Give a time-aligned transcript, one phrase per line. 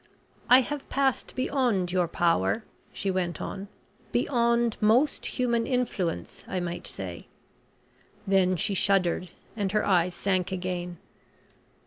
[0.49, 3.67] "I have passed beyond your power," she went on.
[4.11, 7.27] "Beyond most human influence, I might say"
[8.35, 10.97] then she shuddered and her eyes sank again.